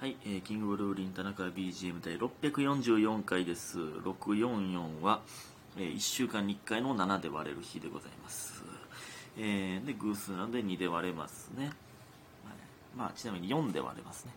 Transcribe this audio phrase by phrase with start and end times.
[0.00, 3.80] はい、えーキングブルーリン田中 BGM 第644回です。
[3.80, 5.22] 644は、
[5.76, 8.62] え1週間に1回の7で割れる日でございます。
[9.36, 11.64] えーで、偶数なので2で割れますね。
[11.64, 11.74] はい
[12.96, 14.34] まあ、ちなみに4で割れますね。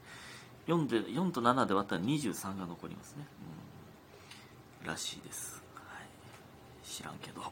[0.65, 3.28] 4, で4と7で割ったら23が残りますね。
[4.81, 5.62] うん、らしいです。
[5.75, 7.41] はい、知らんけど。
[7.46, 7.49] ちょ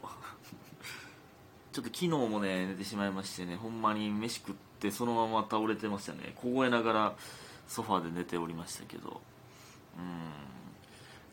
[1.72, 6.32] と昨日もね、寝てしまいましてね、ほんまに飯食ってそのまま倒れてましたね。
[6.34, 7.16] 凍えながら
[7.70, 9.20] ソファーで寝ておりましたけど。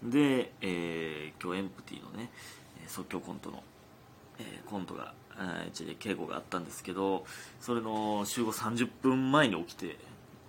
[0.04, 0.12] うん。
[0.12, 2.30] で、えー今日エンプティのね、
[2.88, 3.64] 即興コントの、
[4.38, 7.26] えーコントが、えー、稽古があったんですけど、
[7.60, 9.98] それの集合30分前に起きて、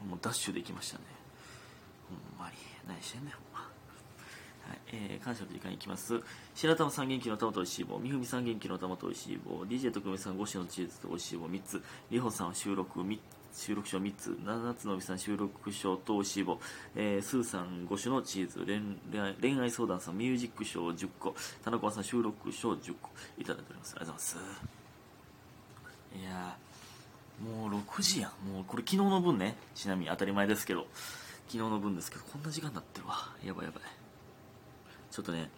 [0.06, 1.04] もうダッシュできましたね。
[2.36, 3.58] ほんまに、何してんねん、ほんま。
[4.68, 6.20] はいえー感謝の時間いきます
[6.54, 13.18] 白玉さん元気の玉とおいしい棒みふみさん元気の玉とおいしい棒 DJ 特命さん5種のチーズとおいしい棒3つりほさん収録み
[13.52, 14.38] 収録賞3つ。
[14.44, 16.60] 七つのびさん収録賞とおしい棒、
[16.94, 18.64] えースーさん5種のチーズ。
[18.64, 18.80] 恋
[19.10, 20.18] 恋愛恋愛相談さん。
[20.18, 21.34] ミュージック賞10個。
[21.64, 23.10] 田中さん収録賞10個。
[23.38, 23.94] いただいております。
[23.96, 24.78] ありがとうございます。
[26.18, 26.58] いや
[27.42, 28.52] もう6時やん。
[28.52, 29.56] もうこれ昨日の分ね。
[29.74, 30.86] ちなみに当たり前ですけど。
[31.48, 33.34] 昨日の分ですけどこんな時間になってるわ。
[33.42, 33.82] やばいやばい。
[35.10, 35.50] ちょっとね、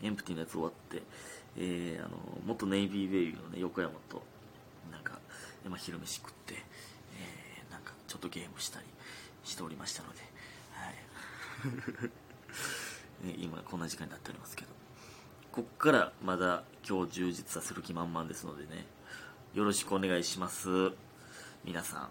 [0.00, 1.02] エンプティのやつ終わって、
[1.56, 4.22] えー、あの、元ネイビーベイビーのね、横山と、
[4.92, 5.18] なんか、
[5.68, 8.86] まあ、昼飯食って、ょっとゲームしたり
[9.44, 10.20] しておりましたので、
[10.72, 10.90] は
[13.30, 13.36] い。
[13.44, 14.70] 今、こんな時間になっておりますけど、
[15.52, 18.86] こっからまだ今日充実させる気満々ですのでね、
[19.54, 20.68] よろしくお願いします。
[21.64, 22.10] 皆さん。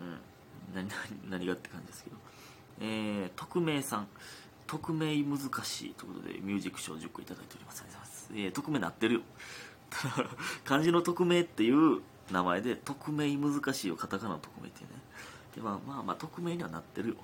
[0.00, 0.20] うん。
[0.74, 0.88] 何、
[1.28, 2.16] 何がって感じですけど。
[2.80, 4.08] えー、匿名さん。
[4.66, 7.82] 匿名難しいということで、ミュージック賞10個いただいております。
[7.82, 8.30] ありがとうございます。
[8.32, 9.20] えー、匿名なってるよ。
[10.64, 14.94] 漢字の匿名っていう名前で、匿名難しいをカタカナの匿名っていうね。
[15.56, 17.14] で、まあまあまあ、匿名にはなってるよ。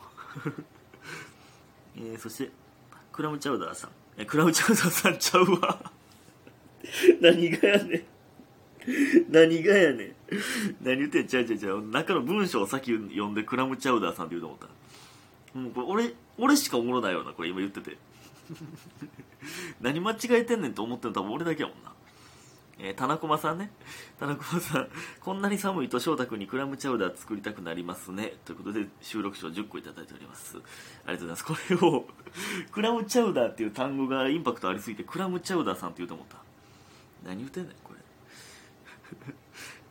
[1.97, 2.51] えー、そして、
[3.13, 3.91] クラムチャウダーさん。
[4.17, 5.93] え、クラムチャウダーさんちゃうわ。
[7.21, 8.05] 何がやねん。
[9.31, 10.15] 何がやねん。
[10.83, 11.27] 何言ってん？
[11.29, 11.83] ちゃうちゃうちゃう。
[11.87, 15.59] 中の文章を先読んでクラムチャウダーさんって言うと思った。
[15.59, 17.97] もうこれ俺、俺しかおもろないよな、これ今言ってて。
[19.81, 21.93] 何間違えてんねんと思ってるの多分俺だけやもんな。
[22.83, 23.71] えー、田中さんね。
[24.19, 24.89] 田中さん、
[25.21, 28.35] こんなに寒いと翔太君にクラムチャウダー作りたくなりますね。
[28.45, 30.57] ということで、収録賞10個いただいております。
[30.57, 31.79] ありがとうございます。
[31.79, 32.09] これを、
[32.73, 36.37] クラムチャウダーっていう単語がインパクトありすぎて、クラムチャウダーさんって言うと思った。
[37.25, 38.01] 何言ってんねん、これ。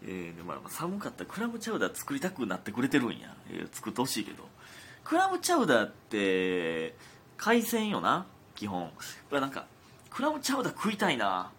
[0.01, 4.47] えーでまあ、寒かったらクラムチャウダー作りたくなってくれてるんや、えー作ってほしいけど
[5.03, 6.95] クラムチャウダーって
[7.35, 8.91] 海鮮よな基本
[9.29, 9.65] これなんか
[10.09, 11.51] クラムチャウダー食いたいな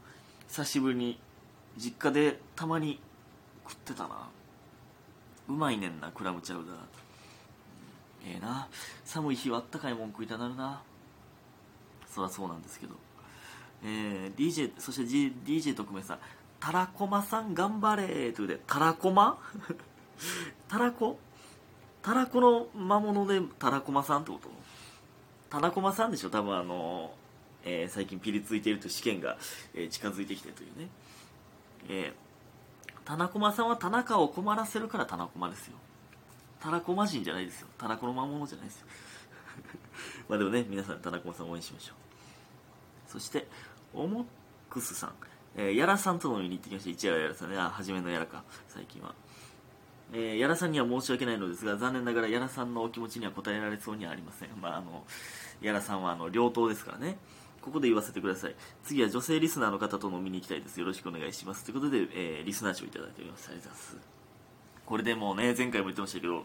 [0.50, 1.16] 久しぶりに
[1.78, 2.98] 実家でたまに
[3.68, 4.28] 食ってたな。
[5.48, 6.74] うまいねんなクラムチャウダー。
[6.74, 6.80] うん
[8.32, 8.66] ええな。
[9.04, 10.82] 寒い日はあったかいもん食いたなるな。
[12.08, 12.96] そりゃそうなんですけど。
[13.84, 16.18] えー DJ そして G DJ 特命さん。
[16.58, 19.38] タラコマさん頑張れということでタラコマ
[20.68, 21.16] タラコ
[22.02, 24.50] タラコの魔物でタラコマさんってこと？
[25.48, 26.30] タラコマさんでしょ？
[26.30, 27.14] 多分あの、
[27.64, 29.36] えー最近ピリついているという試験が、
[29.74, 30.88] えー近づいてきてというね。
[31.88, 35.74] えー、タナコマさんは田中を困らせるからタナコマですよ。
[36.60, 37.68] タラコマ人じゃないですよ。
[37.78, 38.86] タラコの魔物じゃないですよ。
[40.28, 43.10] まあでもね皆さんタナコマさん応援しましょう。
[43.10, 43.48] そして
[43.94, 44.26] オモッ
[44.68, 45.12] クスさん、
[45.56, 46.90] えー、ヤラさんと飲みに行ってきました。
[46.90, 47.58] 一夜ヤラさんね。
[47.58, 48.44] あ初めのヤラか。
[48.68, 49.14] 最近は。
[50.12, 55.04] えー、矢田さんには申し訳ないのですが残念ながら矢田さんのお気持ちには応えられそうにはありません、まあ、あの
[55.60, 57.16] 矢田さんはあの両党ですからね。
[57.62, 58.54] ここで言わせてください。
[58.84, 60.80] 次は女性リスナーの方と飲みに行きたいです。
[60.80, 61.64] よろしくお願いします。
[61.64, 64.08] ということで、えーリスナー賞いただいておりますありがとうございます。
[64.86, 66.44] これでもうね前回も言ってましたけど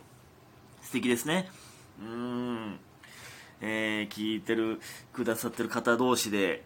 [0.81, 1.49] 素敵ですね。
[2.01, 2.79] うーん。
[3.61, 4.81] えー聞いてる
[5.13, 6.63] くださってる方同士で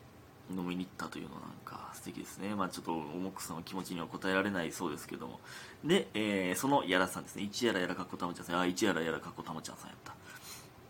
[0.50, 2.56] 飲みに行ったというのなんか素敵ですね。
[2.56, 5.40] まあちょっと重くさんの気持ちには応えられないそうですけども。
[5.86, 7.44] で、えーそのやらさんですね。
[7.44, 8.60] 一やらやらかっこたまちゃんさん。
[8.60, 10.16] あ一やらやらかっこたまちゃんさんやった。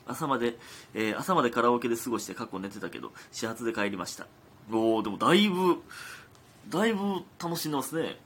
[0.09, 0.57] 朝まで、
[0.93, 4.27] えー朝までカラオケで過ごして過去寝てたけど始発で帰りました。
[4.71, 5.81] おおでもだいぶ
[6.69, 8.17] だいぶ楽しんでますね。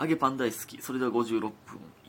[0.00, 0.80] 揚げパン大好き。
[0.80, 1.50] それでは56分行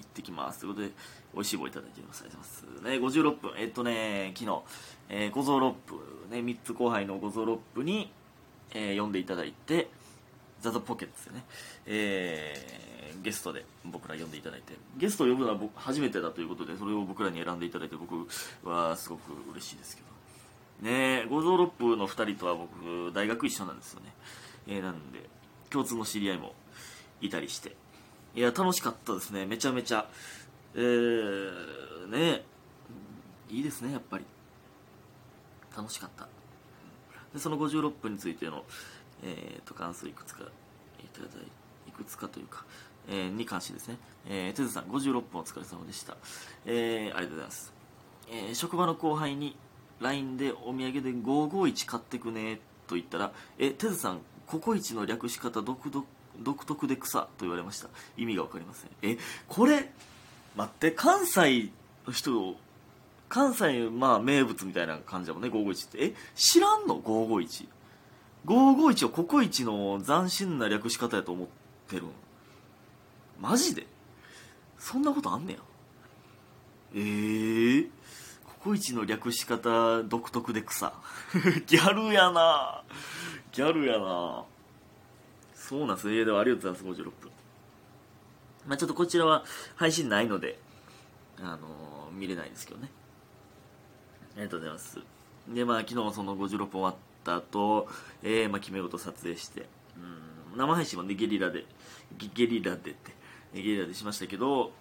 [0.02, 0.60] ってきます。
[0.60, 0.92] ということで
[1.34, 2.22] 美味しい棒いただいております。
[2.22, 3.14] ありがとうございます。
[3.14, 3.52] ね56分。
[3.58, 4.62] えっとね昨日、
[5.10, 5.96] えー、五臓六腑
[6.32, 8.12] ね3つ後輩の五臓六腑に、
[8.72, 9.90] えー読んでいただいて
[10.62, 11.44] ザ・ザ・ポケットですよね、
[11.86, 12.90] えー
[13.22, 14.74] ゲストで僕ら呼んでいただいて。
[14.98, 18.28] ゲストを呼ぶのは僕初めてだということでそれを僕らに選んでいただいて僕
[18.64, 20.04] はすごく嬉しいですけ
[20.82, 20.90] ど。
[20.90, 24.14] ね五臓六腑の2人とは僕大学一緒なんですよね、
[24.68, 25.28] えーなんで
[25.70, 26.54] 共通の知り合いも
[27.22, 27.76] いたりして。
[28.36, 29.46] いや楽しかったですね。
[29.46, 30.08] めちゃめちゃ。
[30.76, 32.44] えー、ね
[33.50, 34.26] いいですねやっぱり。
[35.76, 36.28] 楽しかった。
[37.34, 38.64] でその56分についての、
[39.24, 41.48] えー、と関数いくつかいただい
[41.88, 42.66] いくつかというか、
[43.10, 43.98] えー、に関してですね、
[44.30, 46.16] えー、てずさん56分お疲れ様でした、
[46.66, 47.74] えー、ありがとうございます、
[48.32, 49.56] えー、職場の後輩に
[50.00, 56.06] LINE でお土産で551買ってくねと言ったらえてずさんココイチの略し方独特
[56.42, 57.90] 独特で草と言われました。
[58.18, 58.90] 意味が分かりません。
[59.02, 59.18] え
[59.48, 59.92] これ
[60.56, 61.70] 待って関西
[62.08, 62.56] の人
[63.28, 66.06] 関西まあ名物みたいな感じだもんね551って。
[66.06, 67.68] え知らんの？551
[68.46, 71.48] 551はココイチの斬新な略し方やと思っ
[71.88, 72.10] てるん
[73.40, 73.86] マジで？
[74.78, 75.60] そんなことあんねや。
[76.96, 77.90] ええー、
[78.46, 80.94] ココイチの略し方独特で草。
[81.68, 82.84] ギャルやな。
[83.52, 84.46] ギャルやな。
[85.54, 86.26] そうなんすね。
[86.26, 87.02] ではありがとうございます。
[87.02, 87.32] 56分。
[88.68, 89.46] まあちょっとこちらは
[89.76, 90.60] 配信ないので
[91.40, 92.92] あのー、見れないですけどね。
[94.34, 95.00] ありがとうございます。
[95.54, 97.88] でまあ昨日その56分終わった後、
[98.24, 99.68] えー、まあ決め事撮影して
[100.54, 101.66] うん生配信もねゲリラで
[102.18, 103.12] ゲリラでって
[103.54, 104.72] ゲリラでしましたけど、うん、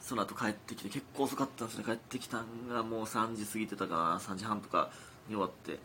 [0.00, 1.84] その後帰ってきて結構遅かったんですね。
[1.84, 4.90] 帰ってきたんがもう3時過ぎてたかな3時半とか
[5.28, 5.78] に終わって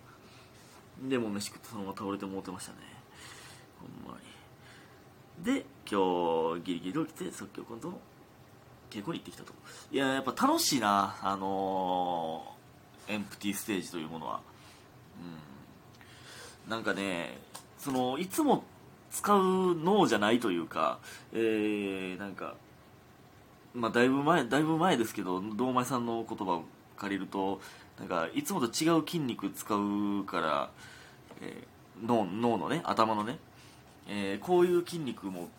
[1.07, 2.77] でも飯食ってそのまま倒れてもうてましたね。
[3.79, 4.23] ほんまに。
[5.43, 7.99] で今日ギリギリ起きて即興コントの
[8.89, 9.53] 稽古に行ってきたと。
[9.91, 11.17] いややっぱ楽しいな。
[11.21, 12.62] あのー、
[13.07, 14.41] エンプティステージというものは。
[15.19, 16.69] うん。
[16.69, 17.37] なんかね
[17.77, 18.63] そのいつも
[19.11, 20.99] 使う脳じゃないというか
[21.33, 22.55] えー、なんか
[23.73, 26.63] まあだいぶ前だいぶ前ですけど堂前さんの言葉を
[26.97, 27.59] 借りると
[27.99, 30.69] なんかいつもと違う筋肉使うから、
[31.41, 33.37] えー、脳脳のね頭のね、
[34.07, 35.49] えー、こういう筋肉も、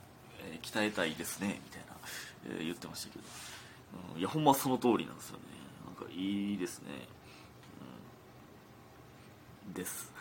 [0.41, 3.25] えー、鍛えたいですねみたいな、えー、言ってましたけど、
[4.15, 5.43] うん、いやほんまその通りなんですよね。
[5.87, 7.07] なんかいいですね、
[9.73, 10.13] です。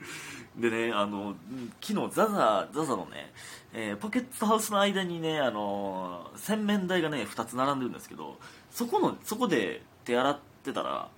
[0.56, 1.34] でねあの
[1.80, 3.32] 昨日ザザザザのね、
[3.72, 8.38] えー、ポケットハウスの間にねあの洗面台がね2つ並んでるんですけど
[8.70, 11.08] そこのそこで手洗ってたら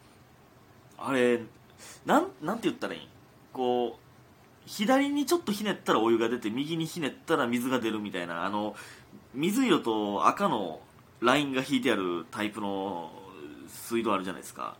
[0.98, 1.40] あれ
[2.04, 3.08] なんなんて言ったらいい
[3.52, 4.08] こう
[4.66, 8.76] 左にちょっとひねったらお湯が出て右にひねったら水が出るみたいなあの
[9.34, 10.80] 水色と赤の
[11.20, 13.10] ラインが引いてあるタイプの
[13.68, 14.76] 水道あるじゃないですか。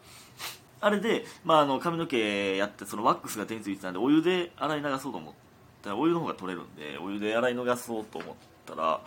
[0.80, 5.34] あれで、まあ、あの髪の毛やってそのワックスが手についてたんでお湯で洗い流そうと思っ
[5.82, 8.34] たらお湯の方が取れるんでお湯で洗い流そうと思っ
[8.66, 9.00] たら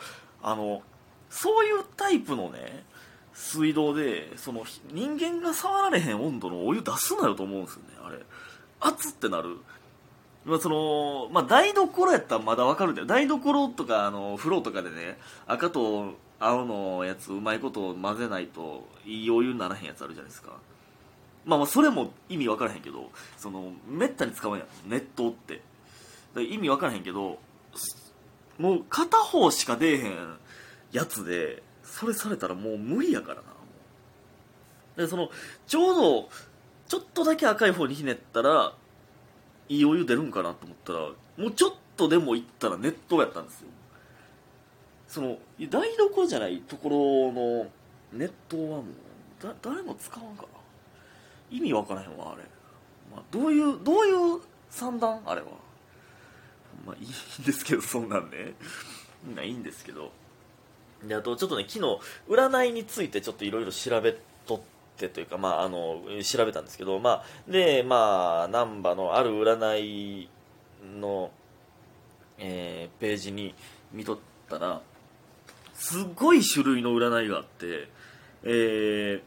[0.44, 0.82] あの
[1.30, 2.84] そういうタイプのね
[3.34, 8.18] 水道でその人間が触られへん温度のお湯出すなよと思うんですよねあれ。
[8.82, 9.58] 熱ってなる。
[10.44, 20.54] まあそのまあ、台所やったらまだわかるんだよ台所とかあの風呂とかでね赤と青のやつうまいこと混ぜないといいお湯にならへんやつあるじゃないですか。
[21.46, 24.68] まあまあそれも意味わからへんけどそのめったに使わんやん。
[24.90, 25.62] 熱湯って。
[26.40, 27.40] 意味わからへんけど
[28.58, 30.38] もう片方しか出えへん
[30.94, 33.44] やつでそれされたらもう無理やからな。
[34.96, 35.30] でその
[35.68, 36.30] ちょうど
[36.88, 38.74] ちょっとだけ赤い方にひねったら
[39.68, 43.68] いいお湯出るんかなと思ったらもうちょっとでもいったら熱湯やったんですよ。
[45.08, 45.38] その
[45.70, 47.68] 台所じゃないところの
[48.14, 48.86] 熱湯はもう
[49.44, 50.61] だ誰も使わんかな。
[51.52, 52.44] 意味わからへんわあれ、
[53.14, 55.22] まあ、どういうどういう算段？
[55.26, 55.48] あれは。
[56.86, 58.54] まあいいんですけどそんなんね
[59.36, 60.12] ないいんですけど。
[61.04, 64.16] であとちょっとね昨日占いについてちょっといろいろ調べ
[64.46, 64.60] とっ
[64.98, 70.30] てというかまああの調べたんですけどまあでまあ難波のある占い
[71.00, 71.32] の、
[72.38, 73.56] えー、ページに
[73.92, 74.82] 見とったら
[75.74, 77.90] すごい種類の占いがあって
[78.44, 79.22] えー、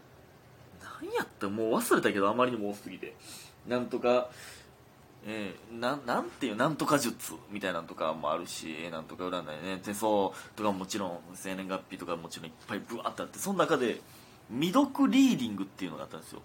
[1.47, 3.15] ったもう忘れたけどあまりにも多すぎて。
[3.69, 4.29] なんとか
[5.27, 9.81] えー、ななんていうなんとか術みたいなのとかもあるし、えー、なんとか占いね。
[9.83, 14.01] 手相とかももちろん生年月日とかもちろんいっぱいブワーってあってその中で
[14.51, 16.43] 未読リーディングっていうのがあったんですよ、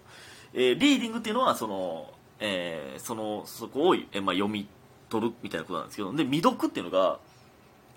[0.54, 4.66] えー、リーディングっていうのはその、えー、そのそこを、えーまあ、読み
[5.10, 7.18] 取るみたいなことなんですけどで未読っていうのが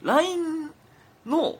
[0.01, 0.69] LINE
[1.25, 1.57] の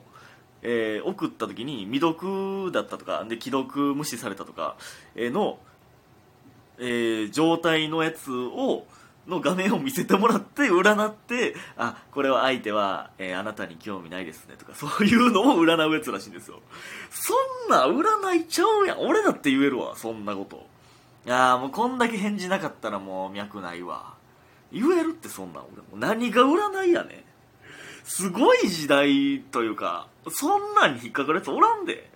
[0.64, 4.76] えー、送った時に未読だったとかで既読無視されたとか、
[5.14, 5.58] え、の、
[6.78, 8.86] えー、状態のやつを
[9.26, 16.60] の画面を見せてもらって占ってあこれは相手は、えー、あなたに興味ないですねとかそういうのを占うやつらしいんですよ。
[17.10, 17.34] そ
[17.68, 19.00] んな占いちゃうやん。
[19.00, 20.66] 俺だって言えるわそんなこと。
[21.26, 24.14] いやもうこんだけ返事なかったらもう脈ないわ。
[24.72, 25.96] 言えるってそんなん俺も。
[25.96, 27.24] 何が占いやね
[28.04, 32.12] すごい時代というかそんなんに引っかかるやつおらんで。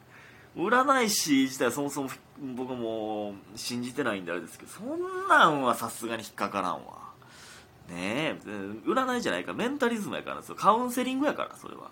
[0.57, 2.11] 占い師自体そもそも
[2.57, 6.99] 僕も信じてないんであれですけどそんなんはさすがに引っかからんわ。
[7.89, 8.37] ねえ。
[8.85, 11.91] 占いじゃないかメンタリズムやからそカウンセリングやからそれは。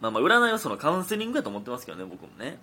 [0.00, 2.58] まあまあ占いはそのカウンセリングやと思ってますけどね僕もね、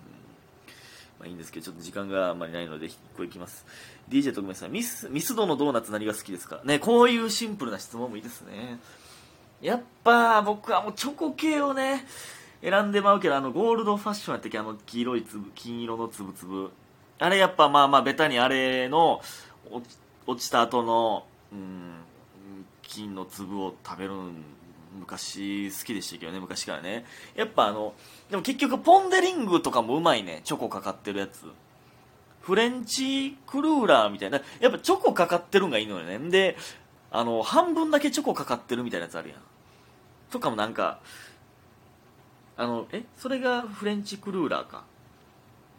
[1.18, 3.66] まあいいんですけどちょっと時間があんまりないので1個いきます。
[4.08, 6.60] DJ 特命さんミスミスドのドーナツ何が好きですか？
[6.64, 8.78] ねこういうシンプルな質問もいいですね。
[9.60, 12.06] やっぱ僕はもうチョコ系をね
[12.62, 14.58] 選んでまうけどあのゴールドファッションやったっけ？
[14.58, 16.70] あの黄色い粒金色のつぶつぶ
[17.18, 19.20] あれやっぱまあまあベタにあれの
[20.26, 21.94] 落ちた後のうん
[22.82, 24.12] 金の粒を食べる
[24.98, 27.04] 昔好きでしたけどね昔からね。
[27.36, 27.94] やっぱあの
[28.30, 31.46] でも結局ポン・デ・リングとかもうまいねチョコかかってるやつ。
[32.40, 34.40] フレンチクルーラーみたいな。
[34.58, 36.18] やっぱチョコかかってるんがいいのよね。
[36.30, 36.56] で
[37.10, 39.38] あの半分だけチョコかかってるみたいなやつあるやん。
[40.30, 41.00] とかもなんか
[42.58, 44.84] あのえそれがフレンチクルーラーか。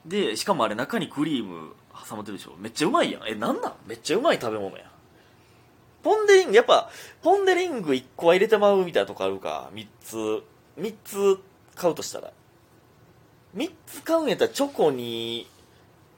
[0.06, 1.74] でしかもあれ中にクリーム
[2.10, 2.56] 挟まってるでしょ。
[2.58, 3.28] めっちゃうまいやん。
[3.28, 3.74] えなんなん？
[3.86, 4.90] めっちゃうまい食べ物や
[6.02, 6.90] ポン・デ・リングやっぱ
[7.22, 9.70] ポン・デ・リング1個は入れてまうみたいなとこあるか。
[9.74, 10.44] 3つ
[10.80, 11.40] 3つ
[11.76, 12.32] 買うとしたら。
[13.58, 15.48] 3つ買うんやったらチョコに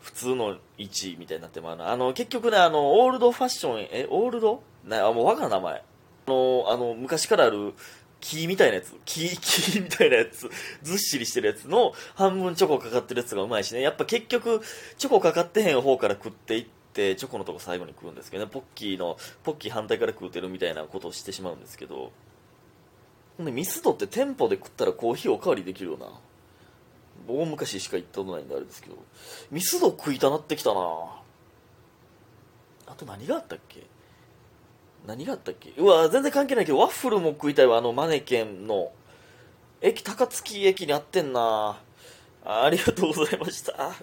[0.02, 1.92] 普通の1みたいになってまうな。
[1.92, 4.62] あの結局ねあのオールドファッションえオールド？
[4.86, 5.74] なあもうわからん名前。
[5.74, 7.74] あのあの昔からある
[8.22, 10.50] 木みたいなやつ木、 木みたいなやつ、
[10.84, 13.82] ずっしりしてるやつの半分チョコかかってるやつがうまいしね。
[13.82, 14.62] やっぱ結局、
[14.98, 18.50] チョコかかってへん方から食っていって、チョコのとこ最後に食うんですけどね。
[18.52, 22.12] ポッキーの、ポッキー反対から食うてるみたいなことをしてしまうんですけど。
[23.38, 26.08] ほんで、ミスドって店舗で食ったらコーヒーおかわりできるよな。
[27.28, 28.98] 大昔しか行ったことないんであれですけど。
[29.52, 30.80] ミスド食いたなってきたな
[32.88, 33.84] あと何があったっけ？
[35.06, 35.72] 何があったっけ？
[35.78, 38.92] うわ全然関係ないけどワッフルも食いたいわあのマネケンの。
[39.82, 41.80] 駅高槻駅にあってんな。
[42.46, 43.94] ありがとうございました。